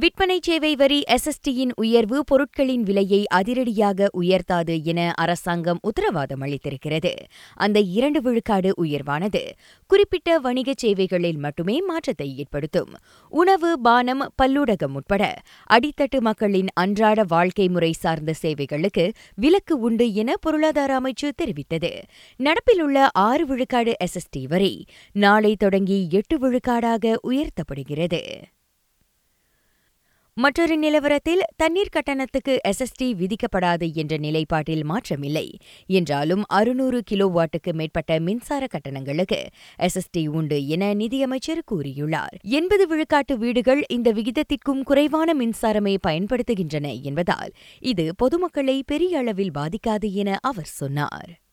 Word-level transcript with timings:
விற்பனை 0.00 0.38
சேவை 0.42 0.70
வரி 0.76 1.02
எஸ்எஸ்டியின் 1.10 1.70
உயர்வு 1.74 2.24
பொருட்களின் 2.24 2.82
விலையை 2.82 3.26
அதிரடியாக 3.26 4.08
உயர்த்தாது 4.20 4.74
என 4.82 5.12
அரசாங்கம் 5.14 5.78
உத்தரவாதம் 5.82 6.42
அளித்திருக்கிறது. 6.42 7.12
அந்த 7.54 7.80
இரண்டு 7.80 8.20
விழுக்காடு 8.22 8.70
உயர்வானது. 8.84 9.42
குறிப்பிட்ட 9.86 10.38
வணிக 10.38 10.72
சேவைகளில் 10.76 11.36
மட்டுமே 11.36 11.80
மாற்றத்தை 11.80 12.36
ஏற்படுத்தும். 12.36 12.92
உணவு 13.28 13.80
பானம் 13.80 14.24
பல்லூடகம் 14.42 14.94
உட்பட 14.94 15.34
அடித்தட்டு 15.70 16.20
மக்களின் 16.20 16.70
அன்றாட 16.74 17.24
வாழ்க்கை 17.28 17.68
முறை 17.68 17.92
சார்ந்த 17.92 18.34
சேவைகளுக்கு 18.42 19.06
விலக்கு 19.34 19.76
உண்டு 19.78 20.14
என 20.14 20.36
பொருளாதார 20.40 21.00
அமைச்சு 21.00 21.30
தெரிவித்தது. 21.42 21.92
நடப்பில் 22.40 22.80
உள்ள 22.80 23.08
ஆறு 23.12 23.46
விழுக்காடு 23.46 23.94
எஸ்எஸ்டி 24.04 24.44
வரி 24.48 24.84
நாளை 25.12 25.56
தொடங்கி 25.56 26.06
எட்டு 26.10 26.38
விழுக்காடாக 26.38 27.16
உயர்த்தப்படுகிறது. 27.22 28.22
மற்றொரு 30.40 30.78
நிலவரத்தில் 30.78 31.40
தண்ணீர் 31.56 31.92
கட்டணத்துக்கு 31.92 32.58
எஸ்எஸ்டி 32.68 33.08
விதிக்கப்படாது 33.20 33.92
என்ற 33.92 34.16
நிலைப்பாட்டில் 34.16 34.84
மாற்றமில்லை. 34.84 35.52
என்றாலும் 35.86 36.44
அறுநூறு 36.46 37.02
கிலோ 37.02 37.26
வாட்டுக்கு 37.26 37.72
மேற்பட்ட 37.72 38.20
மின்சார 38.20 38.66
கட்டணங்களுக்கு 38.66 39.46
எஸ்எஸ்டி 39.78 40.28
உண்டு 40.28 40.66
என 40.66 40.94
நிதியமைச்சர் 40.94 41.62
கூறியுள்ளார். 41.70 42.36
எண்பது 42.42 42.86
விழுக்காட்டு 42.86 43.36
வீடுகள் 43.36 43.82
இந்த 43.88 44.12
விகிதத்திற்கும் 44.12 44.82
குறைவான 44.82 45.34
மின்சாரமே 45.34 45.96
பயன்படுத்துகின்றன 46.06 47.02
என்பதால் 47.02 47.52
இது 47.80 48.14
பொதுமக்களை 48.16 48.82
பெரிய 48.86 49.18
அளவில் 49.18 49.56
பாதிக்காது 49.58 50.12
என 50.12 50.38
அவர் 50.40 50.72
சொன்னார். 50.80 51.46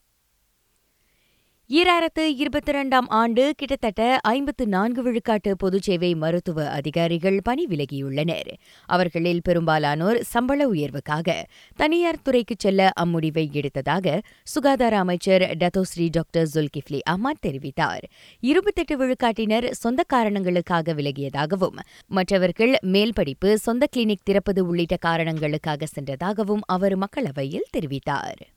ஈராயிரத்து 1.69 2.23
இருபத்தி 2.35 2.71
இரண்டாம் 2.71 3.07
ஆண்டு 3.07 3.53
கிட்டத்தட்ட 3.57 4.19
ஐம்பத்து 4.21 4.67
நான்கு 4.67 5.01
விழுக்காட்டு 5.03 5.53
பொதுச்சேவை 5.63 6.15
மருத்துவ 6.15 6.69
அதிகாரிகள் 6.69 7.39
பணி 7.43 7.65
விலகியுள்ளனர். 7.69 8.49
அவர்களில் 8.85 9.41
பெரும்பாலானோர் 9.43 10.21
சம்பள 10.21 10.71
உயர்வுக்காக 10.71 11.43
தனியார் 11.75 12.21
துறைக்கு 12.23 12.55
செல்ல 12.57 12.89
அம்முடிவை 13.01 13.45
எடுத்ததாக 13.51 14.21
சுகாதார 14.43 14.97
அமைச்சர் 14.97 15.41
டத்தோஸ்ரீ 15.41 16.09
டாக்டர் 16.11 16.47
ஜுல்கிஃப்லி 16.53 16.99
அஹ்மத் 17.09 17.43
தெரிவித்தார். 17.47 18.03
இருபத்தெட்டு 18.39 18.97
விழுக்காட்டினர் 18.97 19.71
சொந்த 19.71 20.03
காரணங்களுக்காக 20.07 20.93
விலகியதாகவும் 20.93 21.79
மற்றவர்கள் 22.07 22.75
மேல் 22.81 23.13
படிப்பு 23.13 23.57
சொந்த 23.57 23.87
கிளினிக் 23.95 24.23
திறப்பது 24.23 24.67
உள்ளிட்ட 24.67 24.97
காரணங்களுக்காக 24.97 25.85
சென்றதாகவும் 25.85 26.61
அவர் 26.65 26.97
மக்களவையில் 26.97 27.71
தெரிவித்தார். 27.77 28.54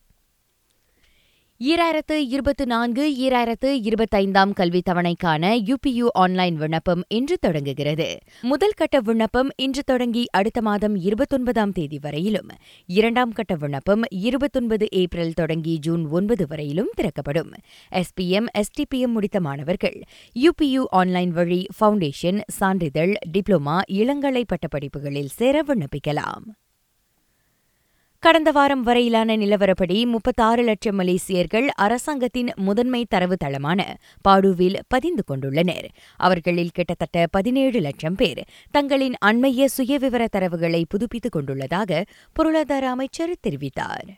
ஈராயிரத்து 1.65 2.13
இருபத்து 2.13 2.67
நான்கு 2.67 3.17
ஈராயிரத்து 3.21 3.67
இருபத்தைந்தாம் 3.67 4.53
கல்வித் 4.53 4.89
தவணைக்கான 4.89 5.59
யுபியு 5.59 6.07
ஆன்லைன் 6.13 6.55
விண்ணப்பம் 6.55 7.03
இன்று 7.09 7.39
தொடங்குகிறது. 7.39 8.19
முதல் 8.41 8.73
கட்ட 8.77 9.01
விண்ணப்பம் 9.01 9.49
இன்று 9.57 9.83
தொடங்கி 9.83 10.27
அடுத்த 10.31 10.63
மாதம் 10.63 10.97
இருபத்தொன்பதாம் 10.97 11.73
தேதி 11.73 11.99
வரையிலும். 12.03 12.47
இரண்டாம் 12.87 13.33
கட்ட 13.33 13.55
விண்ணப்பம் 13.55 14.03
இருபத்தொன்பது 14.11 14.87
ஏப்ரல் 14.91 15.33
தொடங்கி 15.33 15.79
ஜூன் 15.79 16.07
ஒன்பது 16.07 16.47
வரையிலும் 16.47 16.91
திறக்கப்படும். 16.95 17.51
எஸ்பிஎம் 17.91 18.47
எஸ்டிபிஎம் 18.59 19.13
முடித்த 19.13 19.41
மாணவர்கள் 19.41 20.03
யுபியு 20.35 20.85
ஆன்லைன் 20.89 21.31
வழி 21.31 21.67
ஃபவுண்டேஷன் 21.81 22.41
சான்றிதழ் 22.47 23.15
டிப்ளோமா 23.33 23.81
இளங்கலை 23.93 24.45
பட்டப்படிப்புகளில் 24.45 25.29
சேர 25.29 25.65
விண்ணப்பிக்கலாம். 25.67 26.68
கடந்த 28.21 28.51
வாரம் 28.51 28.83
வரையிலான 28.83 29.37
நிலவரப்படி 29.37 30.07
முப்பத்தாறு 30.07 30.63
லட்சம் 30.63 30.99
மலேசியர்கள் 30.99 31.67
அரசாங்கத்தின் 31.67 32.51
முதன்மை 32.57 33.05
தரவு 33.09 33.37
தளமான 33.37 33.97
பாடுவில் 34.29 34.79
பதிந்து 34.89 35.23
கொண்டுள்ளனர். 35.31 35.87
அவர்களில் 36.17 36.71
கிட்டத்தட்ட 36.73 37.27
பதினேழு 37.31 37.81
லட்சம் 37.81 38.15
பேர் 38.15 38.45
தங்களின் 38.71 39.15
அண்மைய 39.25 39.69
சுயவிவர 39.79 40.27
தரவுகளை 40.37 40.85
புதுப்பித்துக் 40.89 41.37
கொண்டுள்ளதாக 41.37 42.05
பொருளாதார 42.33 42.91
அமைச்சர் 42.91 43.37
தெரிவித்தார். 43.49 44.09